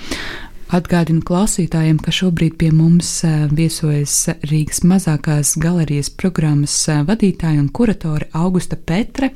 Atgādinu 0.75 1.23
klausītājiem, 1.23 2.01
ka 2.03 2.11
šobrīd 2.11 2.57
pie 2.59 2.73
mums 2.75 3.21
viesojas 3.55 4.15
Rīgas 4.51 4.83
mazākās 4.83 5.53
galerijas 5.63 6.11
programmas 6.11 6.75
vadītāja 7.07 7.61
un 7.63 7.69
kuratore 7.71 8.27
Augusta 8.35 8.75
Petre, 8.75 9.31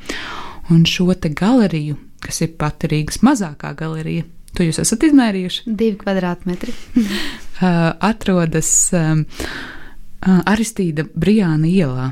un 0.74 0.82
šo 0.90 1.14
te 1.14 1.30
galeriju, 1.30 1.94
kas 2.24 2.42
ir 2.42 2.56
pati 2.58 2.90
Rīgas 2.90 3.22
mazākā 3.22 3.70
galerija, 3.78 4.26
to 4.58 4.66
jūs 4.66 4.82
esat 4.82 5.06
izmērījuši? 5.06 5.70
Divi 5.70 6.00
kvadrātmetri. 6.02 6.74
atrodas 8.10 8.72
Aristīda 10.20 11.06
Brijāna 11.14 11.70
ielā 11.70 12.10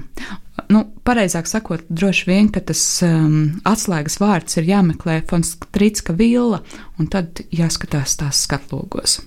nu, 0.73 0.85
pareizāk 1.07 1.49
sakot, 1.51 1.85
droši 1.89 2.29
vien, 2.29 2.51
tas 2.53 2.83
um, 3.07 3.61
atslēgas 3.69 4.19
vārds 4.23 4.59
ir 4.61 4.69
jāmeklē 4.69 5.21
Fonstrītska 5.31 6.17
villa, 6.19 6.63
un 6.99 7.11
tad 7.11 7.43
jāskatās 7.55 8.19
tās 8.21 8.45
skatlogos. 8.47 9.21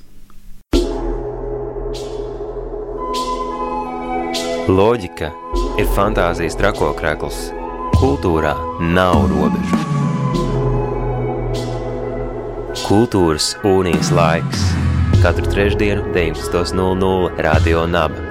Loģika 4.71 5.31
ir 5.81 5.89
fantāzijas 5.95 6.55
trakokrekls. 6.59 7.49
Kultūrā 8.01 8.53
nav 8.93 9.25
robežu. 9.29 9.81
Kultūras 12.87 13.53
un-īs 13.67 14.09
laiks 14.15 14.71
katru 15.21 15.45
trešdienu, 15.45 16.01
19.00 16.13 17.37
Radio 17.37 17.85
Naba. 17.87 18.30